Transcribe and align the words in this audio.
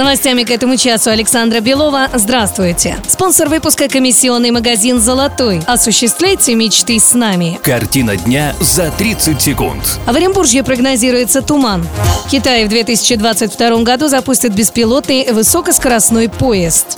Новостями 0.00 0.44
к 0.44 0.50
этому 0.50 0.78
часу 0.78 1.10
Александра 1.10 1.60
Белова. 1.60 2.08
Здравствуйте. 2.14 2.96
Спонсор 3.06 3.50
выпуска 3.50 3.86
комиссионный 3.86 4.50
магазин 4.50 4.98
«Золотой». 4.98 5.60
Осуществляйте 5.66 6.54
мечты 6.54 6.98
с 6.98 7.12
нами. 7.12 7.60
Картина 7.62 8.16
дня 8.16 8.54
за 8.60 8.90
30 8.90 9.38
секунд. 9.38 10.00
А 10.06 10.14
в 10.14 10.16
Оренбурге 10.16 10.64
прогнозируется 10.64 11.42
туман. 11.42 11.86
Китай 12.30 12.64
в 12.64 12.70
2022 12.70 13.82
году 13.82 14.08
запустит 14.08 14.54
беспилотный 14.54 15.30
высокоскоростной 15.32 16.30
поезд. 16.30 16.96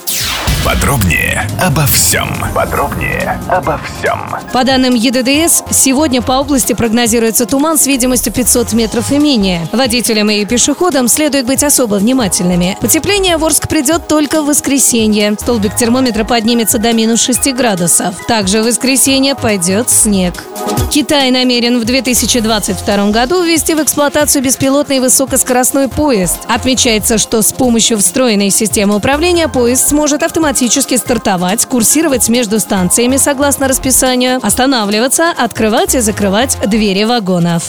Подробнее 0.65 1.49
обо 1.61 1.85
всем. 1.87 2.29
Подробнее 2.55 3.41
обо 3.49 3.81
всем. 3.85 4.31
По 4.53 4.63
данным 4.63 4.95
ЕДДС, 4.95 5.65
сегодня 5.73 6.23
по 6.23 6.33
области 6.33 6.73
прогнозируется 6.73 7.47
туман 7.47 7.77
с 7.77 7.87
видимостью 7.89 8.33
500 8.33 8.73
метров 8.73 9.11
и 9.11 9.19
менее. 9.19 9.67
Водителям 9.73 10.31
и 10.31 10.45
пешеходам 10.45 11.09
следует 11.09 11.47
быть 11.47 11.65
особо 11.65 11.97
внимательными. 11.97 12.79
Потепление 12.81 13.39
в 13.39 13.45
Орск 13.45 13.67
придет 13.69 14.07
только 14.07 14.41
в 14.41 14.47
воскресенье. 14.47 15.35
Столбик 15.41 15.75
термометра 15.75 16.23
поднимется 16.23 16.79
до 16.79 16.93
минус 16.93 17.23
6 17.23 17.53
градусов. 17.55 18.15
Также 18.29 18.63
в 18.63 18.67
воскресенье 18.67 19.35
пойдет 19.35 19.91
снег. 19.91 20.45
Китай 20.93 21.31
намерен 21.31 21.81
в 21.81 21.87
2022 21.87 23.11
году 23.13 23.43
ввести 23.43 23.75
в 23.75 23.83
эксплуатацию 23.83 24.43
беспилотный 24.43 25.01
высокоскоростной 25.01 25.89
поезд. 25.89 26.37
Отмечается, 26.49 27.17
что 27.17 27.41
с 27.41 27.51
помощью 27.53 27.97
встроенной 27.97 28.51
системы 28.51 28.97
управления 28.97 29.49
поезд 29.49 29.89
сможет 29.89 30.23
автоматически 30.53 30.99
стартовать, 30.99 31.65
курсировать 31.65 32.29
между 32.29 32.61
станциями 32.61 33.17
согласно 33.17 33.69
расписанию, 33.69 34.39
останавливаться, 34.43 35.31
открывать 35.31 35.95
и 35.95 36.01
закрывать 36.01 36.59
двери 36.67 37.05
вагонов. 37.05 37.63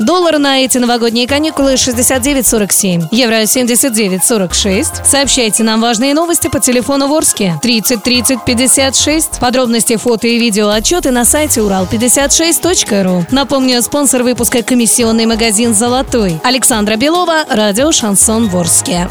Доллар 0.00 0.38
на 0.38 0.58
эти 0.64 0.78
новогодние 0.78 1.28
каникулы 1.28 1.74
69.47, 1.74 3.06
евро 3.12 3.42
79.46. 3.42 5.04
Сообщайте 5.04 5.62
нам 5.62 5.80
важные 5.80 6.12
новости 6.12 6.48
по 6.48 6.58
телефону 6.58 7.06
Ворске 7.06 7.54
30 7.62 8.02
30 8.02 8.44
56. 8.44 9.38
Подробности, 9.38 9.96
фото 9.96 10.26
и 10.26 10.40
видео 10.40 10.70
отчеты 10.70 11.12
на 11.12 11.24
сайте 11.24 11.60
урал56.ру. 11.60 13.26
Напомню, 13.30 13.80
спонсор 13.80 14.24
выпуска 14.24 14.62
комиссионный 14.62 15.26
магазин 15.26 15.72
«Золотой». 15.72 16.40
Александра 16.42 16.96
Белова, 16.96 17.44
радио 17.48 17.92
«Шансон 17.92 18.48
Ворске». 18.48 19.08